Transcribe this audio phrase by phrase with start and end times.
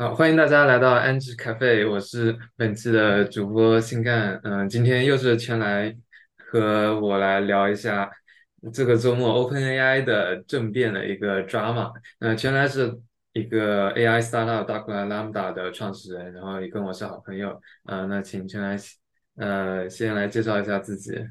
[0.00, 4.40] 好，欢迎大家来到安吉咖啡，我是本期的主播新干。
[4.44, 5.92] 嗯、今天又是全来
[6.36, 8.08] 和我来聊一下
[8.72, 11.90] 这个周末 OpenAI 的政变的一个 drama。
[12.20, 12.96] 那全来是
[13.32, 17.60] 一个 AI startup 大库拉 Lambda 的创始人，然后也跟我是好朋友。
[17.86, 18.76] 呃，那请全来
[19.36, 21.26] 呃先来介绍一下自己。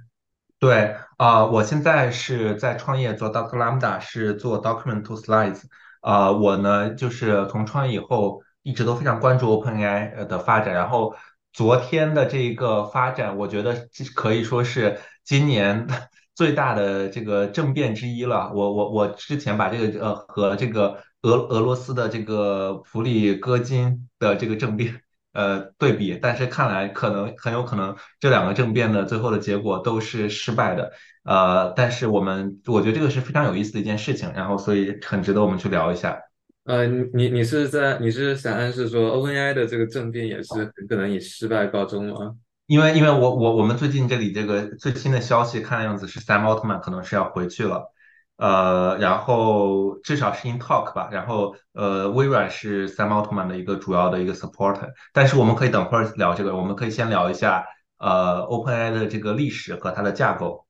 [0.59, 5.61] 对，啊、我现在是在创业做 Doctor Lambda，是做 Document to Slides。
[6.01, 11.15] 啊、我呢就是从创业以后一直都非常关注 OpenAI 的发展，然后
[11.53, 15.87] 昨天的这一个发展，我觉得可以说是今年
[16.35, 18.51] 最大的这个政变之一了。
[18.53, 25.01] 我我我之前把这个呃和这个俄俄罗斯的这个普里戈金的这个政变。
[25.33, 30.91] 呃对比，但是看来可能很有可能这两个政变的最后的结果都是失败的。
[31.23, 36.19] 呃，但是我们我觉得这个是非常有意思的一件事情，然后所以很值得我们去聊一下。
[36.67, 42.35] 呃，你你你是在你是想暗示说 OpenAI 的这个政变也是很可能以失败告终吗？
[42.65, 47.89] 因为因为我我我们最近这里这个最新的消息，看样子是 Sam Altman 可能是要回去了，
[48.35, 57.65] 呃，然后至少是 in talk 吧，然后呃，微软是 Sam Altman 的一个主要的一个 supporter，但是我们可以等会儿聊这个，我们可以先聊一下
[57.97, 60.65] 呃 OpenAI 的这个历史和它的架构。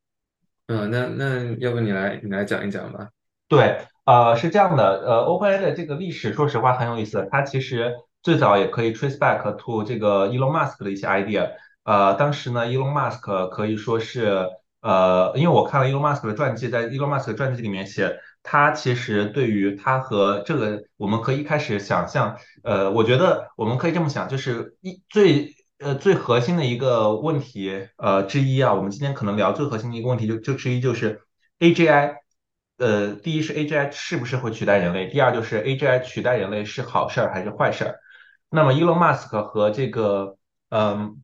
[0.67, 3.09] 嗯、那那要不你来你来讲一讲吧。
[3.47, 7.27] 对，呃，是这样的，呃，OpenAI 的这个历史，说实话很有意思。
[7.29, 11.49] 它其实最早也可以 trace back to 这个 Elon Musk 的一些 idea。
[11.83, 14.47] 呃，当时呢，Elon Musk 可以说是，
[14.79, 31.23] 呃，因为我看了 Elon Musk 的传记，在 Elon Musk 的传记里面写，他其实对于他和这个，我们可以一开始想象，呃，我觉得我们可以这么想，就是一最呃最核心的一个问题，呃之一啊，我们今天可能聊最核心的一个问题就就之一就是
[31.59, 32.13] AGI。
[32.77, 35.07] 呃，第一是 AGI 是不是会取代人类？
[35.07, 37.99] 第二就是 AGI 取代人类是好事儿还是坏事儿？
[38.49, 40.37] 那么，Elon Musk 和这个
[40.69, 41.21] 嗯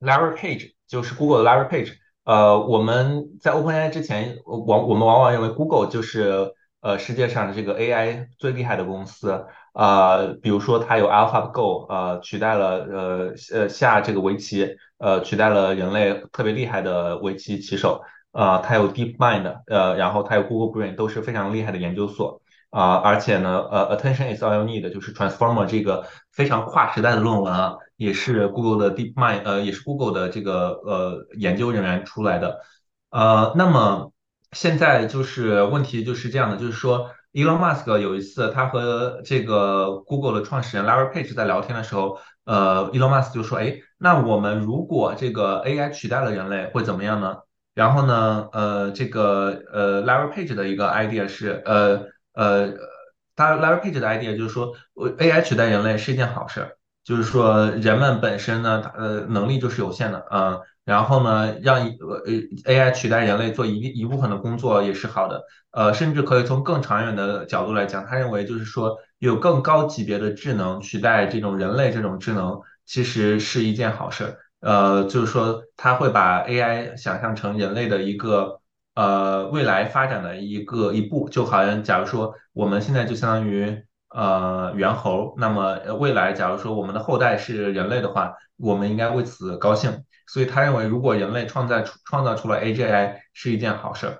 [0.00, 1.92] Larry Page 就是 Google 的 Larry Page，
[2.24, 9.44] 呃，我们在 OpenAI 之前，往我们往往认为 Google 就是呃世界上这个 AI 最厉害的公司，
[9.74, 18.02] 呃，比如说它有 AlphaGo，呃，取代了呃呃下这个围棋，呃，取代了人类特别厉害的围棋棋手。
[18.32, 32.60] 呃，它有 DeepMind，呃，然后它有 Google Brain，都是非常厉害的研究所啊、而且呢，呃，Attention is all you need，就是 Transformer 这个非常跨时代的论文啊，也是 Google 的 DeepMind，呃，也是 Google 的这个呃研究人员出来的。
[33.10, 34.12] 呃，那么
[34.52, 47.38] 现在就是问题就是这样的，就是说，Elon Musk 有一次他和这个 Google 的创始人 Larry Page 在聊天的时候，呃，Elon Musk 就说，哎，那我们如果这个 AI 取代了人类会怎么样呢？
[47.80, 52.02] 然后呢，呃，这个呃，Larry Page 的一个 idea 是，呃
[52.34, 52.74] 呃，
[53.34, 54.74] 他 Larry Page 的 idea 就是说
[55.18, 62.22] ，AI 取代人类是一件好事，就是说人们本身呢，呃能力就是有限的，嗯、然后呢，让呃
[62.66, 74.36] AI 取代人类做一一部分的工作也是好的，呃，甚至可以从更长远的角度来讲，他认为就是说有更高级别的智能取代这种人类这种智能，其实是一件好事儿。
[74.60, 78.60] 呃，就是说他会把 AI 想象成人类的一个
[78.94, 90.04] 呃未来发展的一个一步，就好像假如说我们现在就相当于呃猿猴，那么未来假如说我们的后代是人类的话，我们应该为此高兴。
[90.26, 94.18] 所以他认为，如果人类创造出创造出了 AGI 是一件好事儿。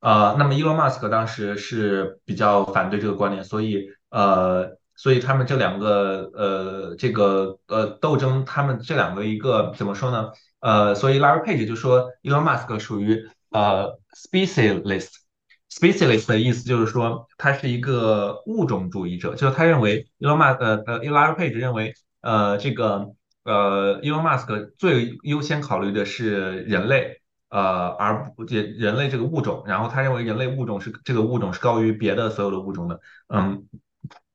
[0.00, 10.30] 呃，那么伊隆马斯克当时是比较反对这个观点，所以呃，所以他们这两个呃这个呃斗争，他们这两个一个怎么说呢？
[10.60, 13.98] 呃，所以 Larry Page 就说 Elon Musk 属于呃
[14.30, 23.12] specialist，specialist 的意思就是说他是一个物种主义者，就是他认为 Elon Musk 呃呃 Larry Page 认为呃这个
[23.44, 27.22] 呃 Elon Musk 最优先考虑的是人类。
[27.50, 33.64] 呃，而不人人类这个物种，然后他认为人类物种是这个物种是高于别的所有的物种的，嗯，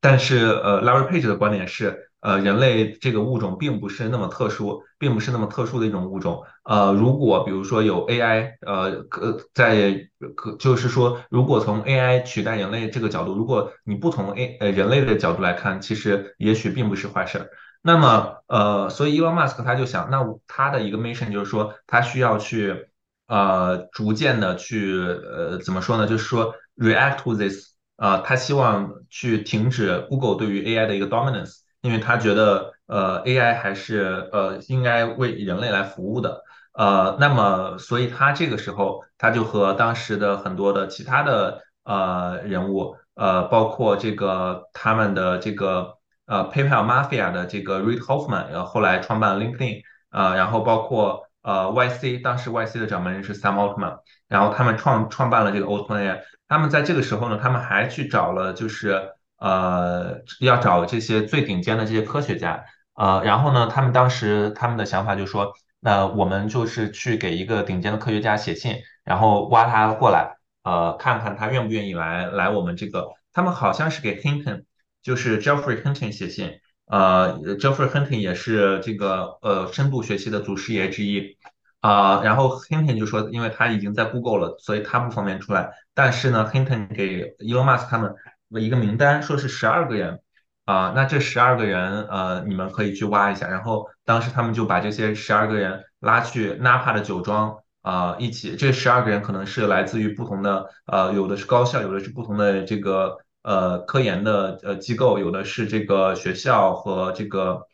[0.03, 17.49] 但是呃，Larry Page 的观点是，呃，人类这个物种并不是那么特殊，并不是那么特殊的一种物种，呃，如果比如说有 AI，呃，可在可就是说，如果从 AI 取代人类这个角度，如果你不从 A 呃人类的角度来看，其实也许并不是坏事儿。
[17.81, 22.89] 那么，呃，所以 Elon Musk 他就想，那他的一个 mission 就是说，他需要去。
[23.25, 26.05] 呃，逐渐的去呃怎么说呢？
[26.05, 36.41] 就是说 react to this，呃，他希望去停止 Google 对于 AI 的一个 dominance，因为他觉得呃 AI 还是呃应该为人类来服务的。
[36.73, 53.99] 呃，那么所以他这个时候他就和当时的很多的其他的呃人物，呃，包括这个他们的这个呃 PayPal Mafia 的这个 Reid Hoffman，呃后来创办了 LinkedIn，呃然后包括呃 YC，当时 YC 的掌门人是 Sam Altman，
[54.33, 62.63] 然后他们创创办了这个 OpenAI，他们在这个时候呢，他们还去找了就是呃要找这些最顶尖的这些科学家，
[62.95, 70.37] 呃然后呢，他们当时他们的想法就说，那我们就是去给一个顶尖的科学家写信，然后挖他过来。
[70.63, 74.63] 呃，看看他愿不愿意来来我们这个，他们好像是给 Hinton，
[75.03, 81.37] 就是 Geoffrey Hinton 写信，呃，Geoffrey Hinton 也是这个呃深度学习的祖师爷之一，
[81.83, 88.15] 啊、然后 Hinton 就说，因为他已经在 Google 了，所以他不方便出来，但是呢，Hinton 给 Elon Musk 他们
[88.61, 90.21] 一个名单，说是十二个人，
[90.63, 97.57] 啊、那这十二个人，呃，你们可以去挖一下，然后当时他们就把这些十二个人拉去 Napa 的酒庄。
[97.83, 107.67] 啊、一起，这十二个人可能是来自于不同的，呃，有的是高校，有的是不同的这个呃科研的呃机构，有的是这个学校和这个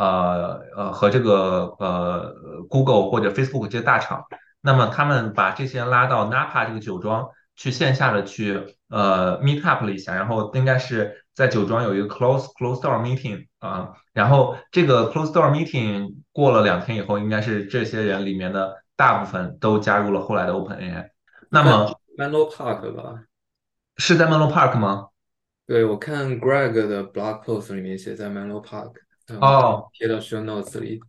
[0.00, 2.34] 呃呃和这个呃
[2.68, 4.24] Google 或者 Facebook 这些大厂。
[4.62, 21.10] 那么他们把这些人拉到 Napa 这个酒庄去线下的去呃 meet up 了一下，然后应该是在酒庄有一个 close close door meeting 啊、然后这个 close door meeting 过了两天以后，应该是这些人里面的大部分都加入了后来的 OpenAI。
[21.50, 23.24] 那么 Menlo Park 吧？
[23.98, 25.08] 是在 Menlo Park 吗？
[25.66, 29.09] 对，我看 Greg 的 blog post 里面写在 Menlo Park，嗯，
[29.40, 31.00] 哦贴到 show notes 里。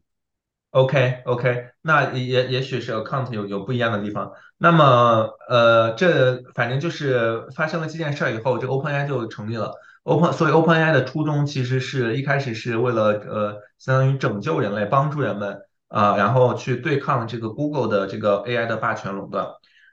[0.71, 4.31] ，OK OK，那也也许是 account 有有不一样的地方。
[4.57, 9.73] 那么呃，这反正就是发生了这件事儿以后，这 OpenAI 就成立了。
[10.03, 15.59] Open，所以 OpenAI 的初衷其实是一开始是为了呃，相当于拯救人类，帮助人们
[15.89, 19.45] 啊、然后去对抗这个 Google 的这个 AI 的霸权垄断。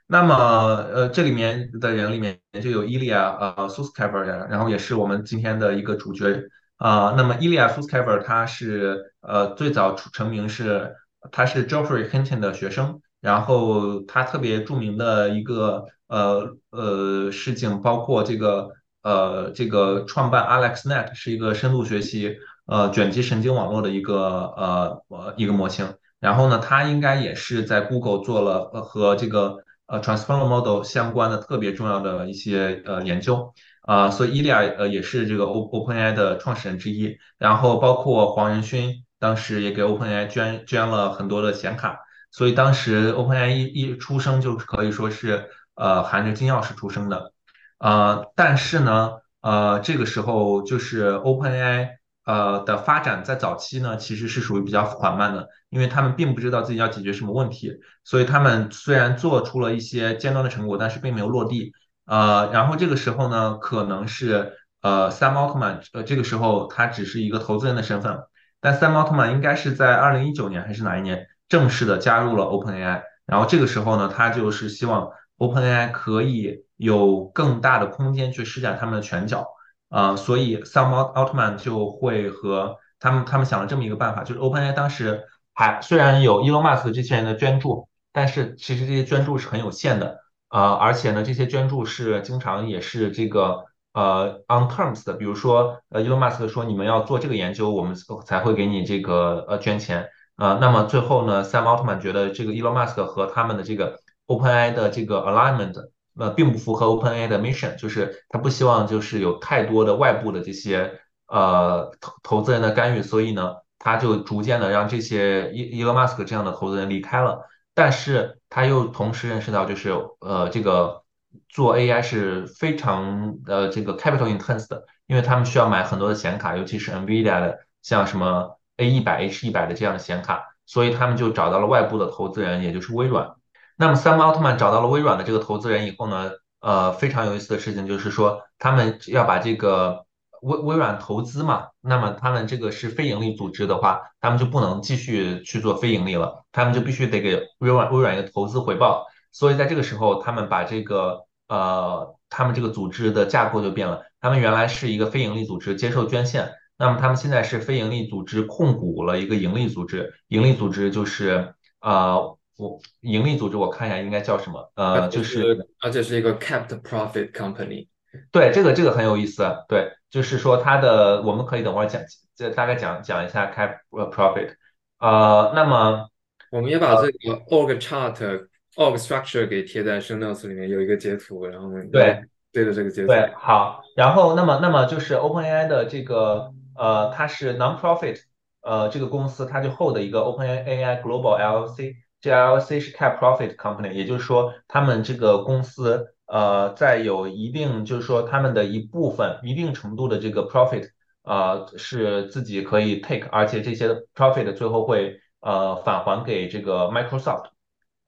[0.07, 6.41] 那么呃，这里面的人里面就有伊利亚呃 Suskever，然后也是我们今天的一个主角
[6.79, 10.95] 啊、那么伊利亚 Suskever 他是呃最早出成名是
[11.29, 18.69] 他是 Geoffrey Hinton 的学生，然后他特别著名的一个呃呃事情包括这个
[19.03, 24.17] 呃这个创办 AlexNet 是一个深度学习呃卷积神经网络的一个
[24.55, 33.53] 呃呃一个模型，然后呢，他应该也是在 Google 做了和这个呃 Transformer Model 相关的特别重要的一些呃研究。
[33.89, 41.97] 啊、所以伊利亚呃也是这个 O OpenAI 的创始人之一，然后包括黄仁勋当时也给 OpenAI 捐捐了很多的显卡，
[42.29, 47.33] 所以当时 OpenAI 一一出生就可以说是呃含着金钥匙出生的，
[47.79, 51.87] 呃，但是呢，呃，这个时候就是 OpenAI
[52.25, 61.73] 呃的发展在早期呢其实是属于比较缓慢的，因为他们并不知道自己要解决什么问题，所以他们虽然做出了一些尖端的成果，但是并没有落地。
[62.09, 68.17] 呃，然后这个时候呢，可能是呃，Sam Altman，呃，这个时候他只是一个投资人的身份，
[68.59, 79.45] 但 Sam Altman 应该是在二零一九年还是哪一年正式的加入了 OpenAI，然后这个时候呢，他就是希望 OpenAI 可以有更大的空间去施展他们的拳脚，
[79.89, 90.17] 啊、所以 Sam Alt- Altman 就会和他们他们想了这么一个办法，就是 OpenAI 当时还虽然有 Elon Musk 这些人的捐助，但是其实这些捐助是很有限的。
[90.49, 100.09] 呃，而且呢，这些捐助是经常也是这个呃 on terms 的，比如说呃，Elon Musk 说你们要做这个研究，我们才会给你这个呃捐钱。
[100.37, 105.75] 呃，那么最后呢，Sam Altman 觉得这个 Elon Musk 和他们的这个 OpenAI 的这个 alignment
[106.17, 117.41] 呃并不符合 OpenAI 的 mission，就是他不希望就是有太多的外部的这些呃投投资人的干预，所以呢，他就逐渐的让这些 E- Elon Musk 这样的投资人离开了。
[117.79, 121.01] 但是他又同时认识到，就是呃，这个
[121.47, 133.33] 做 AI 是非常呃这个 capital intense 的，因为他们需要买很多的显卡，尤其是 NVIDIA 的，像什么 A 一百、H 一百的这样的显卡，所以他们就找到了外部的投资人，也就是微软。
[133.77, 140.05] 那么 Sam Altman 找到了微软的这个投资人以后呢，呃，非常有意思的事情就是说，他们要把这个
[140.41, 149.05] 微微软投资嘛，那么他们这个是非盈利组织的话，他们就不能继续去做非盈利了，他们就必须得给微软微软一个投资回报。
[149.31, 154.01] 所以在这个时候，他们把这个呃，他们这个组织的架构就变了。
[154.21, 164.71] 他们原来是一个非盈利组织，接受捐献，那么他们现在是非盈利组织控股了一个盈利组织，盈利组织就是呃，我盈利组织我看一下应该叫什么？
[164.75, 167.87] 呃，就是是而且是一个 capped profit company。
[168.31, 172.01] 对，这个这个很有意思，对，就是说它的，我们可以等会儿讲，
[172.35, 174.53] 这大概讲讲一下 cap 呃 profit，
[174.99, 176.07] 呃，那么
[176.51, 183.07] 我们也把这个 org chart、org structure 给贴在 show notes 里面，有一个截图，然后对对着这个截图。
[183.09, 188.21] 对，好，然后那么那么就是 OpenAI 的这个呃，它是 non-profit，
[188.61, 200.89] 呃，这个公司它就 hold 一个 OpenAI Global LLC，这 LLC 是 cap profit company，也就是说他们这个公司呃在有一定就是说他们的一部分一定程度的这个 profit。
[201.21, 207.49] 呃，是自己可以 take，而且这些 profit 最后会呃返还给这个 Microsoft，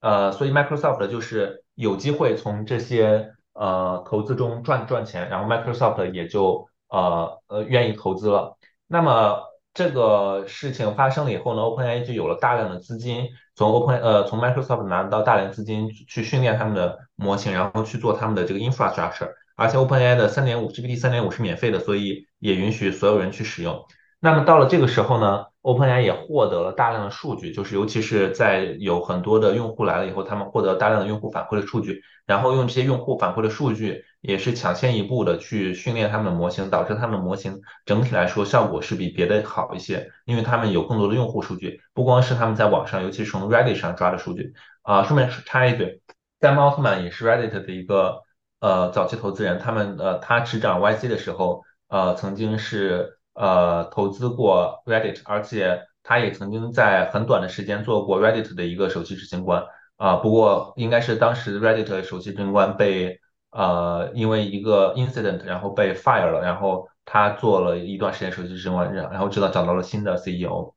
[0.00, 8.56] 呃，所以 Microsoft 就是有机会从这些呃投资中赚赚钱，然后 Microsoft 也就呃呃愿意投资了。
[8.88, 9.42] 那么
[9.74, 19.30] 这个事情发生了以后呢，OpenAI 就有了大量的资金，从 Open 呃从 Microsoft 拿到大量资金去训练他们的模型，然后去做他们的这个 infrastructure。
[19.56, 23.84] 而且 OpenAI 的三点五 GPT 三点五是免费的，所以也允许所有人去使用。
[24.20, 44.54] 那么到了这个时候呢，OpenAI 也获得了大量的数据，就是尤其是在有很多的用户来了以后，他们获得大量的用户反馈的数据，然后用这些用户反馈的数据，也是抢先一步的去训练他们的模型，导致他们的模型整体来说效果是比别的好一些，因为他们有更多的用户数据，不光是他们在网上，尤其是从 Reddit 上抓的数据。
[44.80, 46.00] 啊，顺便插一句
[46.40, 48.22] 戴蒙奥特曼也是 Reddit 的一个。
[48.62, 59.64] 呃，早期投资人，他们呃，他执掌 YC 的时候，呃，曾经是呃投资过 Reddit，而且他也曾经在很短的时间做过 Reddit 的一个首席执行官
[59.96, 60.14] 啊。
[60.14, 63.18] 不过应该是当时 Reddit 首席执行官被
[63.52, 70.74] 呃因为一个 incident，然后被 fire 了，然后他做了一段时间首席执行官，然后直到找到了新的 CEO。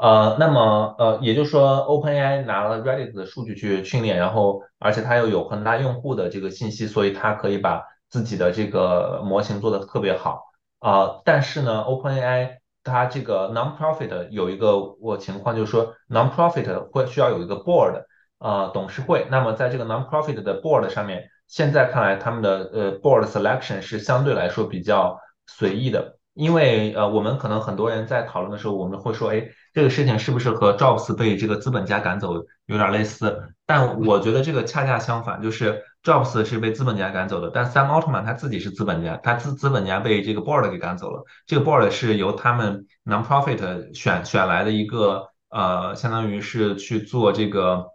[0.00, 10.44] 呃，那么呃，也就是说，OpenAI 拿了 Reddit 的数据去训练，然后而且它又有很大用户的这个信息，所以它可以把自己的这个模型做得特别好
[10.78, 11.20] 啊。
[11.26, 18.04] 但是呢，OpenAI 它这个 non-profit 有一个我情况，就是说 non-profit 会需要有一个 board
[18.38, 19.26] 呃董事会。
[19.30, 29.46] 那么在这个 non-profit 的 board 上面，现在看来他们的呃 board selection 是相对来说比较随意的，因为呃我们可能很多人在讨论的时候，我们会说，哎。
[29.74, 32.34] 这个事情是不是和 Jobs 被这个资本家赶走
[32.66, 33.54] 有点类似？
[33.64, 41.24] 但我觉得这个恰恰相反，就是 Jobs 是被资本家赶走的，但 Sam Altman 他自己是资本家，他资资本家被这个 Board 给赶走了。
[41.46, 47.86] 这个 Board 是由他们 Non-profit 选选来的一个呃，相当于是去做这个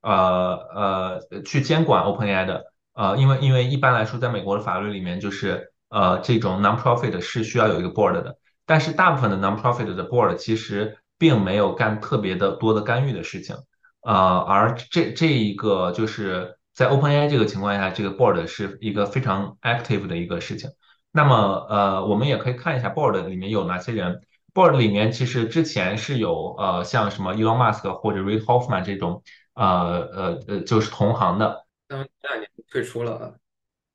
[0.00, 2.64] 呃呃去监管 OpenAI 的
[2.98, 8.36] 呃，因为因为一般来说，在美国的法律里面，就是呃这种 Non-profit 是需要有一个 Board 的，
[8.66, 13.54] 但是大部分的 Non-profit 的 Board 其实并没有干特别的多的干预的事情，
[14.02, 20.70] 呃，而这这一个就是在 OpenAI 这个情况下，这个 board 是一个非常 active 的一个事情。
[21.12, 24.20] 那么，呃，我们也可以看一下 board 里面有哪些人。
[24.54, 29.22] board 里面其实之前是有呃像什么 Elon Musk 或者 Reid Hoffman 这种
[29.54, 33.34] 呃呃呃就是同行的，他们这两年退出了。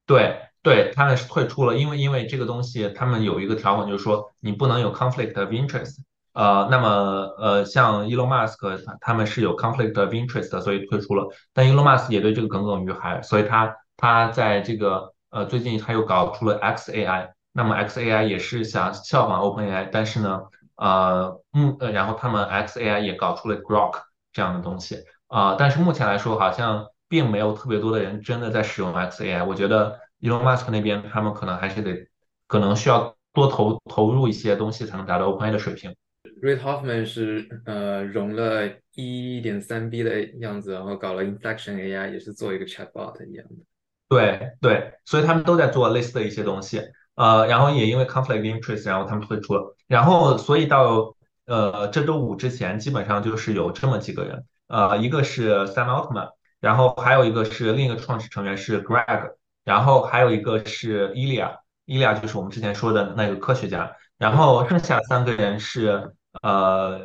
[0.05, 5.97] 对对，他们是退出了，因为因为这个东西他们有一个条款，就是说你不能有 conflict of interest。
[6.33, 6.89] 呃，那么
[7.37, 11.27] 呃，像 Elon Musk 他们是有 conflict of interest 的，所以退出了。
[11.53, 20.41] 但 Elon Musk 也对这个耿耿于怀，所以他他在这个呃最近他又搞出了 XAI，那么 XAI 也是想效仿 OpenAI，但是呢，
[20.75, 29.45] 呃嗯呃，然后他们 XAI 也搞出了 Grok 这样的东西啊，但是目前来说好像并没有特别多的人真的在使用 XAI。
[29.45, 32.07] 我觉得 Elon Musk 那边他们可能还是得
[32.47, 35.95] 可能需要多投投入一些东西才能达到 OpenAI 的水平。
[36.41, 43.63] Reid Hoffman 是呃融了一点三 B 的样子，然后搞了 Inflection AI，也是做一个 Chatbot 一样的。
[44.09, 46.81] 对对，所以他们都在做类似的一些东西，
[47.13, 49.75] 呃，然后也因为 conflict interest，然后他们退出了。
[49.87, 51.15] 然后所以到
[51.45, 56.29] 呃这周五之前，基本上就是有这么几个人，呃，一个是 Sam Altman，
[56.63, 59.33] 然后还有一个是另一个创始成员是 Greg，
[59.65, 66.15] 然后还有一个是 Ilya，Ilya 就是我们之前说的那个科学家，然后剩下三个人是。
[66.41, 66.99] 呃，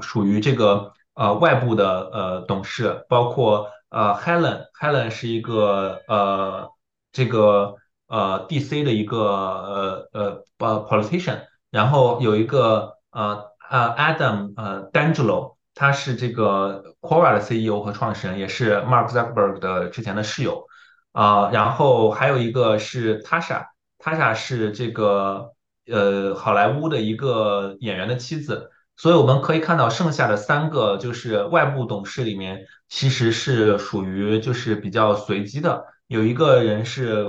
[0.00, 6.68] 属于这个呃外部的呃董事，包括呃 Helen，Helen 是一个呃
[7.12, 7.76] 这个
[8.08, 20.66] 呃 DC 的一个呃呃呃 politician，然后有一个呃呃 Adam 呃 D'Angelo，他是这个 Quora 的 CEO 和创始人，也是 Mark Zuckerberg 的之前的室友
[21.12, 25.52] 啊，然后还有一个是 Tasha，Tasha 是这个。
[25.90, 35.86] 呃，好莱坞的一个演员的妻子，所以我们可以看到剩下的三个就是外部董事里面，其实是属于就是比较随机的。
[36.06, 37.24] 有一个人是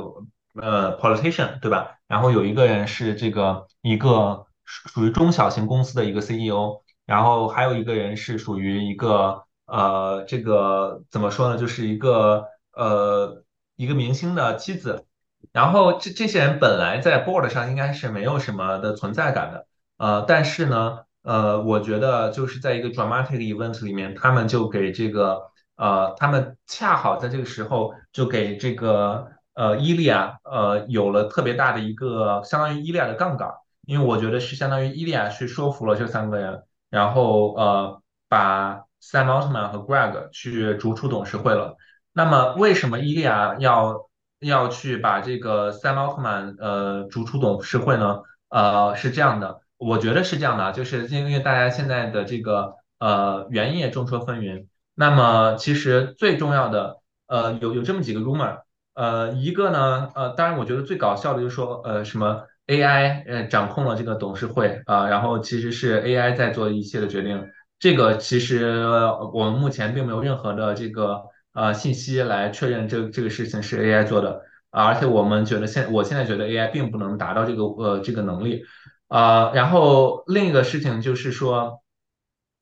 [0.61, 1.91] 呃 politician，对吧？
[2.09, 11.57] 然后有一个人是这个一个属于中小型公司的一个 CEO，然后还有一个人是属于一个呃这个怎么说呢？
[11.57, 13.43] 就是一个呃
[13.75, 15.05] 一个明星的妻子。
[15.51, 19.65] 然后这这些人本来在 board 上应该是没有什么的存在感的，
[19.97, 25.41] 呃，但是呢，呃，我觉得就是在一个 dramatic event 里面，他们就给这个
[25.77, 33.49] 呃，他们恰好在这个时候就给这个呃伊利亚呃有了特别大的一个相当于伊利亚的杠杆，
[33.87, 41.77] 因为我觉得是相当于伊利亚去说服了这三个人，然后呃把 Sam Altman 和 Greg 去逐出董事会了。
[42.13, 48.21] 那么为什么伊利亚要要去把这个 Sam Altman 呃逐出董事会呢？
[48.49, 54.65] 呃，是这样的，我觉得是这样的，就是因为大家现在的这个呃原业众说纷纭。
[54.95, 58.61] 那么其实最重要的呃有有这么几个 rumor，
[58.95, 67.49] 呃一个呢呃当然我觉得最搞笑的就是说呃什么 AI 呃掌控了这个董事会啊，然后其实是 AI 在做一切的决定。
[67.79, 68.85] 这个其实
[69.33, 71.23] 我们目前并没有任何的这个
[71.53, 78.63] 呃信息来确认这这个事情是 AI 做的，而且我们觉得现我现在觉得 AI 并不能达到这个呃这个能力
[79.07, 79.51] 啊。
[79.53, 81.81] 然后另一个事情就是说，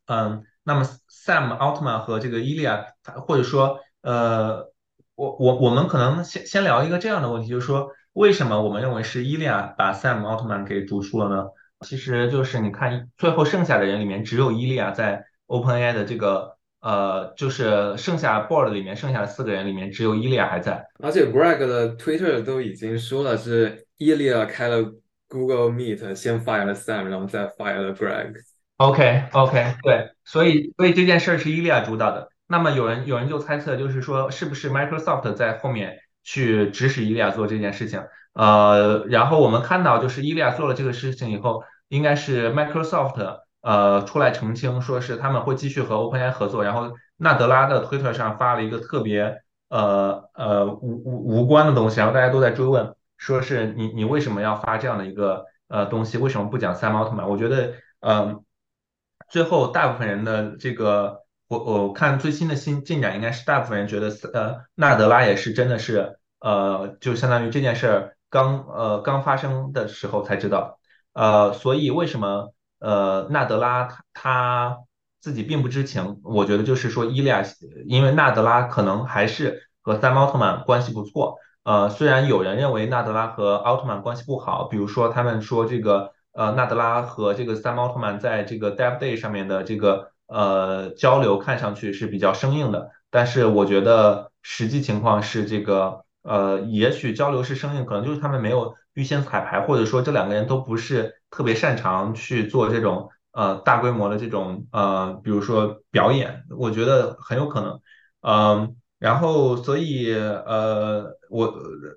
[0.06, 2.86] 嗯，那么 Sam 奥特曼和这个伊利亚，
[3.26, 4.72] 或者说呃，
[5.16, 11.46] 我我我们可能先先聊一个这样的问题，就是说为什么我们认为是伊利亚把 Sam 奥特曼给逐出了呢？
[11.82, 20.84] 其实就是你看，最后剩下的人里面，只有伊利亚在 OpenAI 的这个呃，就是剩下 board 里面剩下的四个人里面，只有伊利亚还在。
[21.00, 24.78] 而且 Greg 的 Twitter 都已经说了，是伊利亚开了
[25.30, 28.34] Google Meet，先 fire 了 Sam，然后再 fire 了 Greg。
[28.78, 32.28] OK OK，对，所以所以这件事儿是伊利亚主导的。
[32.48, 38.04] 那么有人有人就猜测，就是说是不是 Microsoft 在后面去指使伊利亚做这件事情？
[38.34, 46.66] 呃，然后我们看到，就是伊利亚做了这个事情以后，应该是 Microsoft 呃出来澄清，说是他们会继续和 OpenAI 合作。
[46.66, 56.18] 然后纳德拉的推特上发了一个特别呃呃无无无关的东西，然后大家都在追问，说是你你为什么要发这样的一个呃东西？
[56.18, 57.26] 为什么不讲 Sam Altman？
[57.26, 58.44] 我觉得嗯，
[59.30, 68.14] 最后大部分人的这个我我看最新的新进展，应该是大部分人觉得呃纳德拉也是真的是呃就相当于这件事儿。
[68.30, 70.80] 刚呃刚发生的时候才知道，
[71.14, 74.78] 呃，所以为什么呃纳德拉他他
[75.22, 76.20] 自己并不知情？
[76.26, 77.42] 我觉得就是说伊利亚，
[77.86, 96.06] 因为纳德拉可能还是和三毛奥特曼关系不错，呃，虽然有人认为纳德拉和奥特曼关系不好，比如说他们说这个呃纳德拉和这个三毛奥特曼在这个 Dev Day 上面的这个呃交流看上去是比较生硬的，但是我觉得实际情况是这个。
[96.24, 107.80] 呃，也许交流是生硬，可能就是他们没有预先彩排，或者说这两个人都不是特别擅长去做这种呃大规模的这种呃，比如说表演，我觉得很有可能。
[108.20, 111.54] 嗯，然后所以呃，我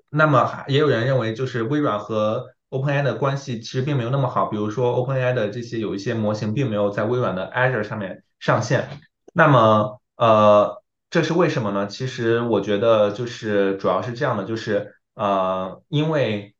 [0.09, 8.89] 那么也有人认为，就是微软和 OpenAI 的关系其实并没有那么好，比如说 OpenAI 的这些有一些模型并没有在微软的 Azure 上面上线，
[9.33, 10.81] 那么呃。
[11.13, 11.87] 这是为什么呢？
[11.87, 16.55] 其实我觉得就是主要是这样的，就是呃，因为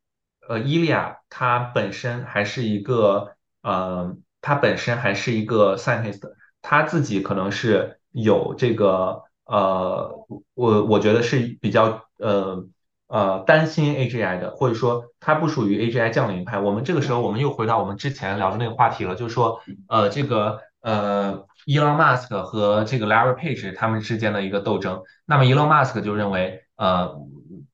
[0.45, 6.19] 呃，伊利亚他本身还是一个呃，他本身还是一个 scientist，
[6.61, 10.13] 他自己可能是有这个呃，
[10.53, 12.65] 我我觉得是比较呃
[13.11, 16.57] 呃担心 AGI 的，或者说它不属于 AGI 降临派。
[16.59, 21.45] 我们这个时候我们又回到我们之前聊的那个话题了，就是说呃，这个呃。
[21.67, 27.15] Elon Musk 和这个 Larry Page 他们之间的一个斗争，那么 Elon Musk 就认为，呃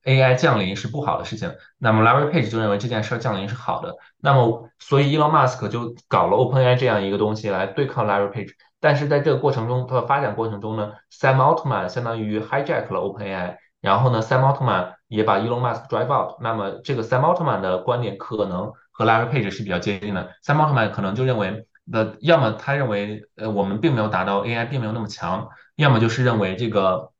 [0.04, 12.92] ，AI 降临是不好的事情，那么 Larry Page 就认为这件事儿降临是好的，那么所以 Elon Musk 就搞了 OpenAI 这样一个东西来对抗 Larry Page，但是在这个过程中，它的发展过程中呢，Sam Altman 相当于 hijack
[12.92, 20.90] 了 OpenAI，然后呢，Sam Altman 也把 Elon Musk drive out，那么这个 Sam Altman 的观点可能和 Larry Page 是比较接近的，Sam Altman
[20.90, 21.66] 可能就认为。
[21.90, 27.12] 那要么他认为，呃，我们并没有达到 AI 并没有那么强，要么就是认为这个，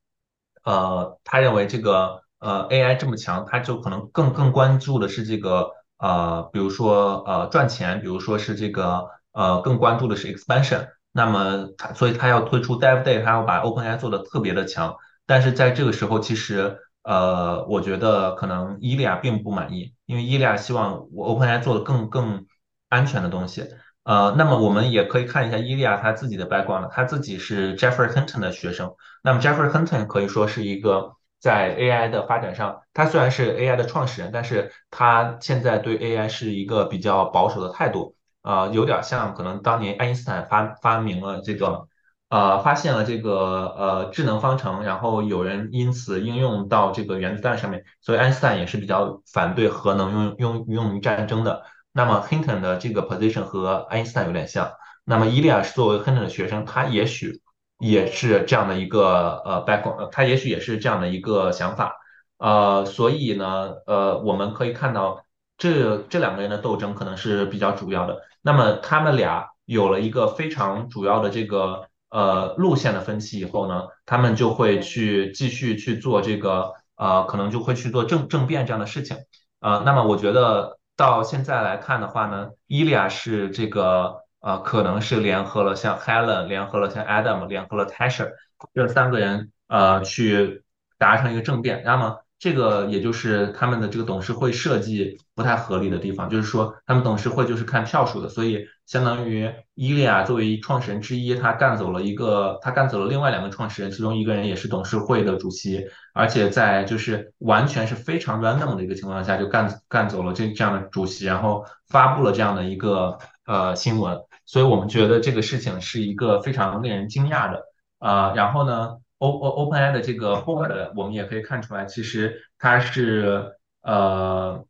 [0.62, 10.86] 呃，他认为这个，呃，AI 这么强，他就可能更更关注的是这个，呃，比如说，呃，赚钱，比如说是这个，呃，更关注的是 expansion。
[11.12, 14.94] 那么他，所以他要推出 Dev Day，他要把 OpenAI 做的特别的强。
[15.28, 22.46] 但是在这个时候，其实，呃，我觉得可能伊利亚并不满意，因为伊利亚希望我 OpenAI 做的更更
[22.88, 23.68] 安全的东西。
[24.04, 28.94] 呃，那么我们也可以看一下伊利亚他自己的 background，他自己是 Jeffrey Hinton 的学生。
[29.22, 38.14] 那么 Jeffrey Hinton 可以说是一个在 AI 的发展上，他虽然是 AI 的创始人，但是他现在对 AI 是一个比较保守的态度。
[38.42, 41.87] 呃，有点像可能当年爱因斯坦发发明了这个，
[42.28, 51.62] 呃，发现了这个呃智能方程，然后有人因此应用到这个原子弹上面，所以爱因斯坦也是比较反对核能用用用于战争的。
[51.92, 54.70] 那么 Hinton 的这个 position 和爱因斯坦有点像。
[55.04, 57.40] 那么伊利亚是作为 Hinton 的学生，他也许
[57.78, 61.96] 也是这样的一个呃 background，他也许也是这样的一个想法。
[62.36, 65.24] 呃，所以呢，呃，我们可以看到
[65.56, 68.20] 这这两个人的斗争可能是比较主要的。
[68.42, 79.16] 那么他们俩有了一个非常主要的这个呃路线的分析以后呢，他们就会去继续去做这个呃，可能就会去做政政变这样的事情。
[79.60, 88.30] 呃，那么我觉得到现在来看的话呢，伊利亚是这个呃，可能是联合了像 Helen，联合了像 Adam，联合了 Tasha
[88.74, 90.62] 这三个人呃去
[90.96, 91.82] 达成一个政变。
[91.84, 117.64] 那么这个也就是他们的这个董事会设计不太合理的地方，就是说他们董事会就是看票数的，所以相当于伊利亚作为创始人之一，他干走了一个，他干走了另外两个创始人，其中一个人也是董事会的主席，而且在就是完全是非常 random 的一个情况下就干干走了这这样的主席，然后发布了这样的一个呃新闻，所以我们觉得这个事情是一个非常令人惊讶的。
[117.98, 123.52] 啊，然后呢？O O OpenAI 的这个 board，我们也可以看出来，其实它是
[123.82, 124.64] 呃，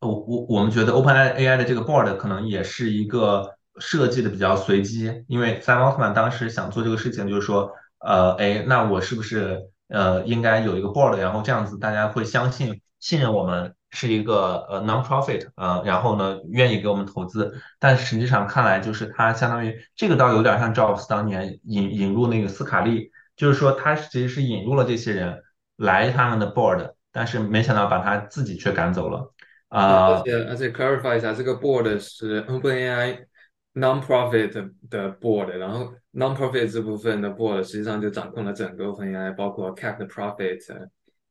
[0.00, 23.10] 我我我们觉得 OpenAI 的这个 board 可能也是一个设计的比较随机，因为 Sam Altman 当时想做这个事情，就是说，呃，哎，那我是不是呃应该有一个 board，然后这样子大家会相信信任我们是一个呃 non-profit，呃，然后呢愿意给我们投资，但实际上看来就是它相当于这个倒有点像 Jobs 当年引引入那个斯卡利。
[23.36, 25.42] 就是说，他其实是引入了这些人
[25.76, 29.32] 来他们的 board，但是没想到把他自己却赶走了。
[29.68, 33.24] 啊，而且而且 clarify 一下，这个 board 是 OpenAI
[33.74, 40.64] non-profit 的 board，然后 non-profit 这部分的 board 实际上就掌控了整个 OpenAI，包括 cap the profit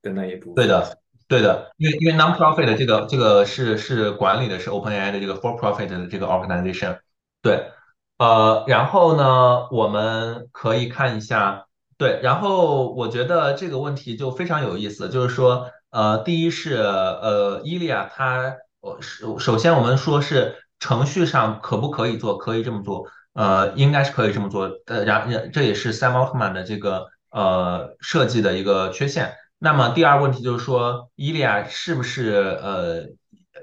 [0.02, 0.56] 的那一部分。
[0.56, 0.98] 对的，
[1.30, 7.00] 对的，因为因为 non-profit 的这个这个是是管理的是 OpenAI 的这个 for-profit 的这个 organization。
[7.42, 7.72] 对，
[8.18, 11.63] 呃，然后呢，我们可以看一下。
[11.98, 29.34] 对，然后我觉得这个问题就非常有意思，就是说，呃，第一是，呃，伊利亚他，呃，首首先我们说是程序上可不可以做，可以这么做，呃，应该是可以这么做，呃，然这也是 Sam Altman 的这个呃设计的一个缺陷。
[29.60, 33.04] 那么第二问题就是说，伊利亚是不是呃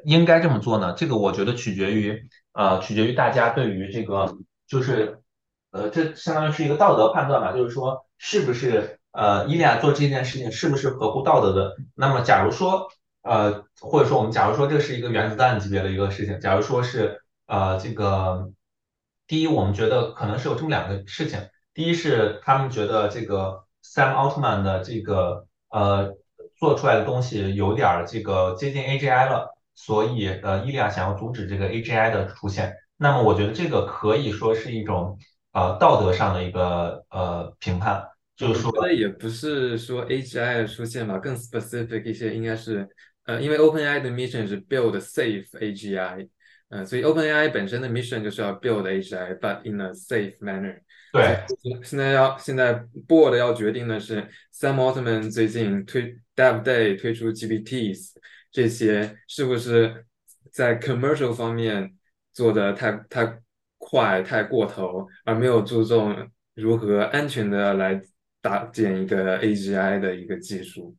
[0.04, 0.94] 应该这么做呢？
[0.96, 4.36] 这个我觉得取决于，呃，取决于大家对于这个，
[4.68, 5.18] 就是，
[5.72, 8.06] 呃，这相当于是一个道德判断吧，就是说。
[8.22, 11.74] 是不是呃，伊利亚做这件事情是不是合乎道德的？
[11.94, 12.86] 那么，假如说
[13.22, 18.50] 呃，或者说我们假如说这是一个原子弹级别的一个事情，假如说是呃，这个
[19.26, 21.40] 第一，我们觉得可能是有这么两个事情。
[21.72, 26.12] 第一是他们觉得这个 Sam Altman 的这个呃
[26.58, 32.76] 做出来的东西有点这个接近 AGI 了，所以呃，伊利亚想要阻止这个 AGI 的出现。
[32.98, 35.18] 那么，我觉得这个可以说是一种
[35.52, 38.06] 呃道德上的一个呃评判。
[38.40, 42.88] 就是说，也不是说 AGI 的出现吧，更 specific 一些，应该是，
[43.26, 46.26] 呃，因为 OpenAI 的 mission 是 build safe AGI，
[46.70, 50.78] 嗯，所以 OpenAI 本身的 mission 就是要 build AGI，but in a safe manner。
[51.12, 51.44] 对，
[51.82, 58.12] 现在要现在 board 要决定的是，Sam Altman 最近推 Dev Day 推出 GPTs
[58.50, 60.06] 这些是不是
[60.50, 61.94] 在 commercial 方面
[62.32, 63.38] 做的太太
[63.76, 68.00] 快太过头，而没有注重如何安全的来。
[68.42, 70.94] 搭建一个 AGI 的一个技术，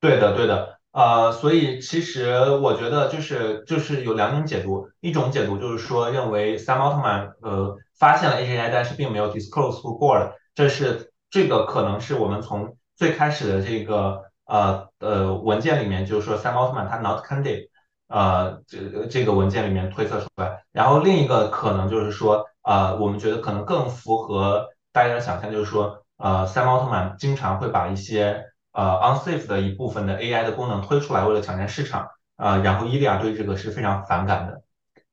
[0.00, 17.68] 对的，对的，呃，所以其实我觉得就是就是有两种解读，一种解读就是说认为 Sam Altman 呃发现了 AGI，但是并没有 disclose to board，这是这个可能是我们从最开始的这个呃呃文件里面就是说 Sam Altman 他 not candid，
[18.08, 26.01] 呃这这个文件里面推测出来，然后另一个可能就是说呃我们觉得可能更符合大家的想象，就是说。
[26.22, 32.08] 呃，Sam Altman 经常会把一些呃 unsafe 的一部分的 AI 的功能推出来，为了抢占市场。
[32.36, 34.62] 啊，然后伊利亚对这个是非常反感的。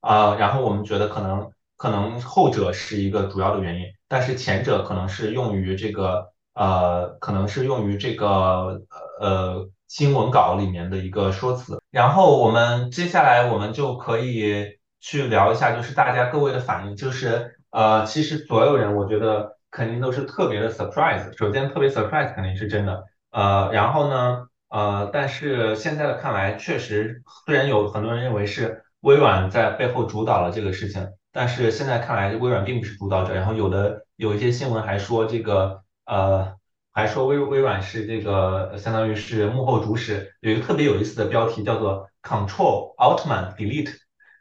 [0.01, 8.81] 啊，然后我们觉得可能可能后者是一个主要的原因，但是前者可能是用于这个呃，可能是用于这个
[9.19, 11.81] 呃新闻稿里面的一个说辞。
[11.91, 19.58] 然后我们接下来我们就可以去聊一下，就是大家各位的反应，就是呃，其实所有人我觉得。
[19.71, 21.37] 肯定都是特别的 surprise。
[21.37, 23.05] 首先，特别 surprise 肯定是真的。
[23.31, 33.33] 呃，然后呢，呃，但是现在的看来，确实虽然有很多人认为是微软在背后主导了这个事情，但是现在看来，微软并不是主导者。
[33.33, 36.55] 然后有的有一些新闻还说这个，呃，
[36.91, 40.33] 还说微微软是这个相当于是幕后主使。
[40.41, 43.93] 有一个特别有意思的标题叫做 Control Altman Delete。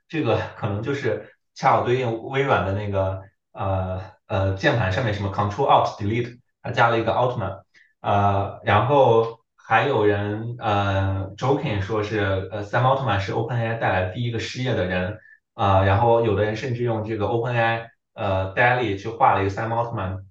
[0.09, 3.21] 这个可能就是恰好对应微软的那个
[3.53, 7.65] 呃呃键盘上面什么 Control Alt Delete，它加了一个奥特曼，
[8.01, 15.19] 呃，然后还有人呃 joking 说是呃 Sam Altman 是 OpenAI 带来第一个失业的人，
[15.55, 20.25] 啊，然后有的人甚至用这个 OpenAI 呃 Daily 去画了一个 Sam Altman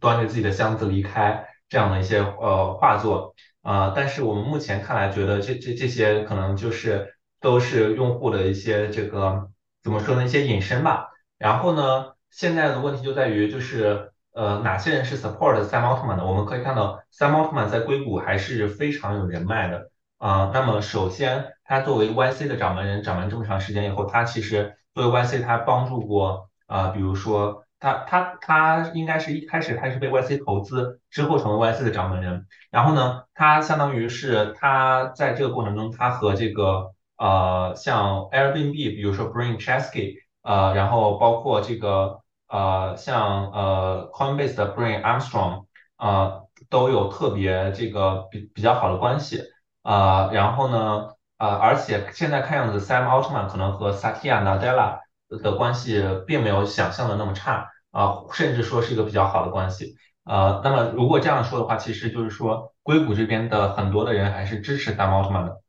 [0.00, 3.34] 端着自己的箱子离开这样的一些呃画作。
[3.62, 9.48] 啊，但是我们目前看来，觉得这这这些可能就是都是用户的一些这个
[9.84, 11.10] 怎么说呢，一些隐身吧。
[11.38, 16.24] 然后呢，现在的问题就在于，就是呃，哪些人是 support Sam Altman 的？
[16.24, 20.50] 我们可以看到，Sam Altman 在硅谷还是非常有人脉的啊。
[20.52, 27.62] 那么首先，他作为 YC 的掌门人，掌门这么长时间以后，他其实作为 YC，他帮助过啊，比如说。
[27.82, 42.20] 他他他应该是一开始他是被 YC 投资之后成为 YC 的掌门人，然后呢，他相当于是他在这个过程中，他和这个呃像 Airbnb，比如说 Brian Chesky，呃，然后包括这个
[42.52, 45.64] 呃像呃 Coinbase 的 Brian Armstrong，
[45.96, 49.42] 呃都有特别这个比比较好的关系，
[49.82, 55.00] 呃，然后呢，呃，而且现在看样子 Sam Altman 可能和 Satya Nadella
[55.42, 57.68] 的关系并没有想象的那么差。
[57.92, 65.60] 啊，甚至说是一个比较好的关系，呃，那么如果这样说的话，其实就是说硅谷这边的很多的人还是支持 Sam Altman 的。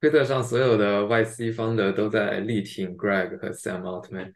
[0.00, 4.32] 推特上所有的 YC 方的都在力挺 Greg 和 Sam Altman。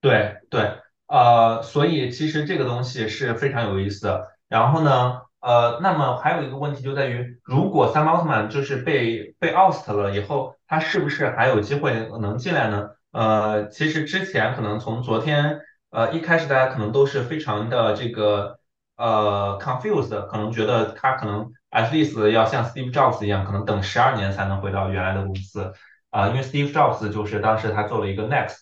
[0.00, 4.28] 对对，呃，所以其实这个东西是非常有意思的。
[4.48, 12.90] 然后呢，呃，那么还有一个问题就在于，如果 Sam Altman 就是被被 oust 了以后，他是不是还有机会能进来呢？
[13.10, 15.60] 呃，其实之前可能从昨天。
[15.90, 18.58] 呃，一开始大家可能都是非常的这个
[18.98, 25.72] 呃 confused，可能觉得他可能 at least 要像 Steve Jobs 一样，可能等十二年才能回到原来的公司
[26.10, 28.56] 啊，因为 Steve Jobs 就是当时他做了一个 Next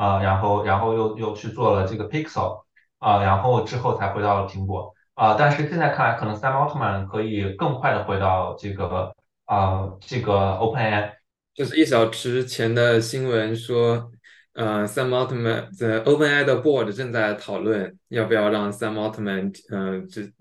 [0.00, 2.62] 啊，然后然后又又去做了这个 Pixel
[2.98, 11.12] 啊，然后之后才回到了苹果啊，但是现在看来，可能 Sam Altman 可以更快的回到这个啊这个 OpenAI，
[11.54, 14.10] 就是一小时前的新闻说。
[14.52, 20.32] 呃，Sam Altman 在 OpenAI 的 board 正在讨论要不要让 Sam Altman，嗯，直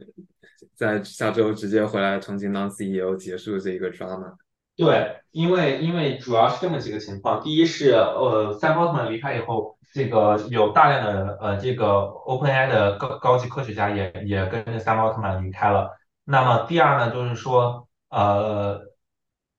[0.75, 4.33] 在下周直接回来重新当 CEO，结束这个 drama。
[4.79, 11.85] 对，因为因为主要是这么几个情况，第一是呃，Sam Altman 离开以后，这个有大量的呃这个
[12.25, 15.91] OpenAI 的高高级科学家也也跟着 Sam Altman 离开了。
[16.23, 18.79] 那么第二呢，就是说呃，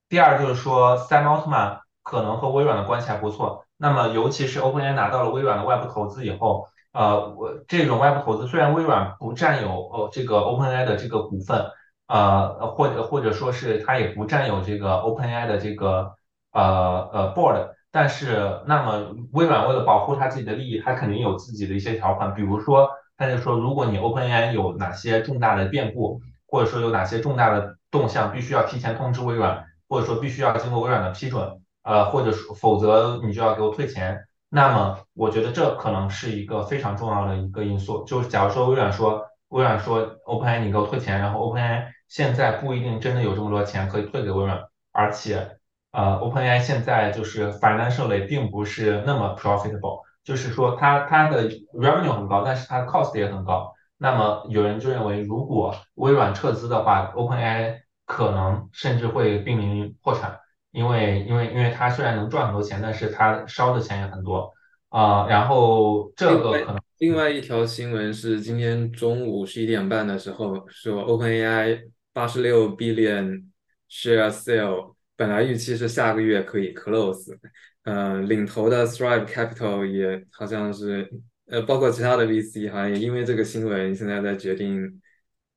[0.08, 3.66] 第二就是说 Sam Altman 可能和微软的关系还不错。
[3.76, 11.66] 那么，尤其是 OpenAI 拿到了微软的外部投资以后，呃，我这种外部投资虽然微软不占有呃这个 OpenAI 的这个股份，
[12.10, 16.12] 呃，或者或者说是它也不占有这个 OpenAI 的这个
[16.52, 31.60] 呃呃 board，但是那么微软为了保护它自己的利益，它肯定有自己的一些条款，比如说，它就说，如果你 OpenAI 有哪些重大的变故，或者说有哪些重大的动向，必须要提前通知微软，或者说必须要经过微软的批准。
[31.82, 34.18] 呃，或者说，否则你就要给我退钱。
[34.50, 38.04] 那么，我觉得这可能是一个非常重要的一个因素。
[38.04, 44.60] 就是假如说微软说，微软说 OpenAI 你给我退钱，然后 OpenAI 现在不一定真的有这么多钱可以退给微软，
[44.92, 45.56] 而且，
[45.92, 53.72] 呃，OpenAI 现在就是 financially 并不是那么 profitable，就是说它它的 revenue 很高，但是它的 cost 也很高。
[53.96, 60.38] 那么有人就认为，如果微软撤资的话，OpenAI 可能甚至会濒临破产。
[60.72, 64.52] 因为因为因为它虽然能赚很多钱，但是它烧的钱也很多
[64.88, 65.26] 啊。
[65.28, 71.80] 然后这个可能另外一条新闻是今天中午十一点半的时候说，OpenAI
[72.12, 73.44] 八十六 billion
[73.90, 77.36] share sale 本来预期是下个月可以 close，
[77.84, 81.10] 呃，领头的 Thrive Capital 也好像是
[81.46, 85.00] 呃，包括其他的 VC 好像也因为这个新闻现在在决定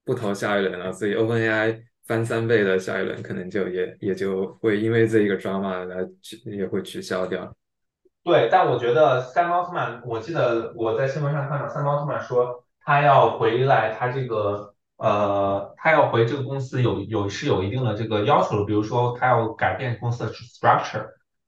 [0.03, 1.83] 不投下一轮了，所以 OpenAI。
[2.05, 7.55] 翻三倍的下一轮可能就也也就会因为这一个 drama 来取也会取消掉。
[8.25, 14.72] 对，但我觉得三奥特曼，我记得我在新闻上看到三奥特曼说他要回来，他这个
[15.03, 21.05] 呃他要回这个公司有有是有一定的这个要求的，比如说他要改变公司的 structure。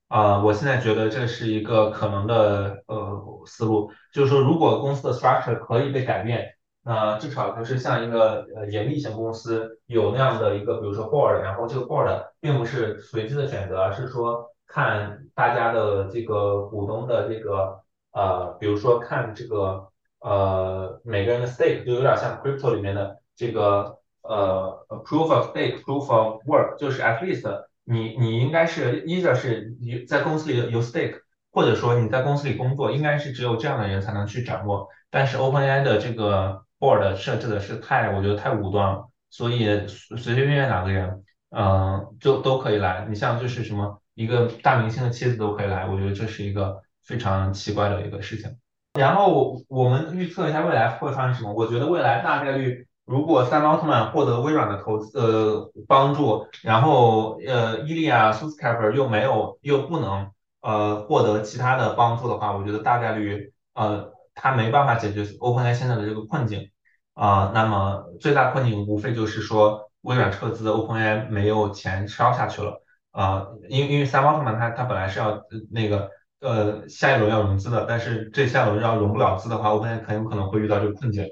[0.08, 6.52] 啊，我现在觉得这是一个可能的呃思路，就是说如果公司的 structure 可以被改变。
[6.88, 12.08] 那至少就是像一个呃盈利型公司有那样的一个，比如说 board，然后这个 board
[12.40, 17.80] 并不是随机的选择，而是说看大家的这个股东的这个
[18.12, 19.88] 呃，比如说看这个
[20.20, 27.46] 呃每个人的 stake，就有点像 crypto 里面的这个呃 proof of stake，proof of work，就是 at least
[27.84, 31.20] 你你应该是，either 是你在公司里有 stake，
[31.52, 34.88] 或者说你在公司里工作，应该是只有这样的人才能去掌握。
[35.10, 43.06] 但是 OpenAI 的这个 board 设置的是太，我觉得太武断了，所以随随便便哪个人，嗯、就都可以来。
[43.08, 48.50] 你像就是什么一个大明星的妻子都可以来，我觉得这是一个非常奇怪的一个事情。
[48.94, 51.52] 然后我们预测一下未来会发生什么？
[51.52, 66.70] 我觉得未来大概率，如果三奥特曼获得微软的投资呃帮助，然后呃伊利亚苏斯凯普又没有又不能呃获得其他的帮助的话，我觉得大概率呃他没办法解决 OpenAI 现在的这个困境
[67.14, 72.82] 啊、那么最大困境无非就是说微软撤资，OpenAI 没有钱烧下去了。
[73.12, 75.40] 啊、因为因为三奥特曼他他本来是要
[75.70, 81.24] 那个呃下一轮要融资的，但是这下轮要融不了资的话，OpenAI 很有可能会遇到这个困境。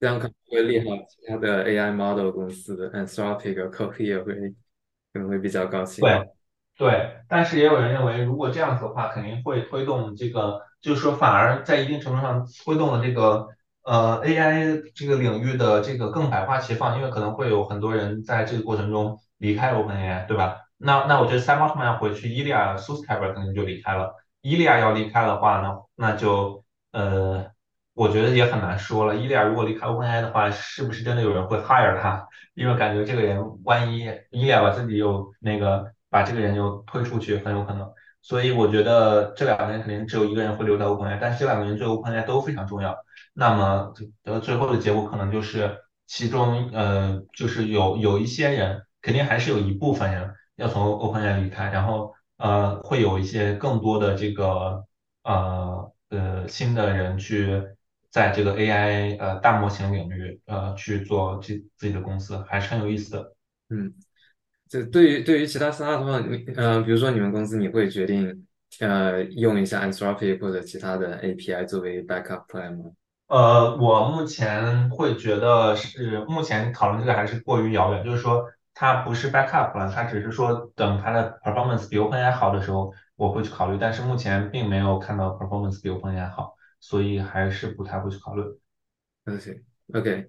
[0.00, 4.34] 这样可能会利好其他的 AI model 公司 Anthropic、Cohere 会
[5.12, 6.02] 可能会比较高兴。
[6.02, 6.28] 对，
[6.78, 13.46] 对，但是也有人认为，如果这样子的话，肯定会推动这个，就是说反而在一定程度上推动了这个
[13.82, 20.56] 呃 AI 这个领域的这个更百花齐放，因为可能会有很多人在这个过程中离开 OpenAI，对吧？
[20.78, 24.14] 那那我觉得 Sam Altman 回去，伊利亚 Susskiver 可能就离开了。
[24.40, 27.50] 伊利亚要离开的话呢，那就呃，
[28.00, 29.14] 我觉得也很难说了。
[29.14, 32.26] 伊利亚如果离开 OpenAI 的话，是不是真的有人会 hire 他？
[32.54, 33.98] 因为感觉这个人万一
[34.30, 37.86] 伊利亚把自己又那个把这个人又推出去，很有可能。
[38.22, 42.96] 所以我觉得这两个人肯定只有一个人会留在 OpenAI，但是这两个人对 OpenAI 都非常重要。
[43.34, 43.92] 那么
[44.24, 54.86] 呃，最后的结果可能就是其中呃，就是有有一些人，肯定还是有一部分人要从 OpenAI 离开，然后呃，会有一些更多的这个
[55.22, 57.62] 呃呃新的人去
[58.10, 63.32] 在这个 AI 呃大模型领域呃去做自自己的公司，还是很有意思的。
[63.68, 63.94] 嗯，
[64.68, 68.46] 这对于对于其他 startup 的话，你呃，比如说你们公司，你会决定
[68.80, 72.90] 呃用一下 Anthropic 或者其他的 API 作为 backup plan 吗？
[73.28, 78.44] 呃，我目前会觉得是目前讨论这个还是过于遥远，就是说
[78.74, 88.42] 它不是 backup 了，它只是说等它的 performance 比 OpenAI 好的时候，我会去考虑，但是目前并没有看到 performance 比 OpenAI 好，所以还是不太会去考虑。
[89.26, 89.60] OK
[89.92, 90.28] OK，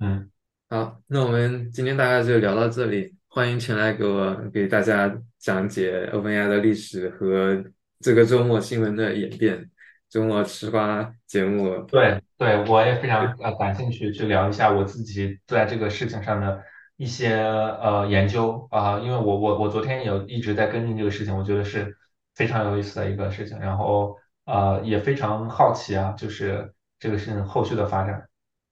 [0.00, 0.30] 嗯。
[0.68, 3.14] 好，那我们今天大概就聊到这里。
[3.28, 7.62] 欢迎前来给我给大家讲解 OpenAI 的历史和
[8.00, 9.70] 这个周末新闻的演变。
[10.08, 16.62] 周末吃瓜节目，对对，我也非常呃感兴趣去聊一下我自己在这个事情上的
[16.98, 21.96] 一些呃研究啊、因为我我我昨天有一直在跟进这个事情，我觉得是
[22.34, 28.28] 非常有意思的一个事情，然后啊也非常好奇啊，就是这个事情后续的发展。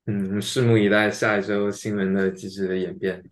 [0.06, 3.22] 嗯，拭目以待下一周新闻的机制的演变。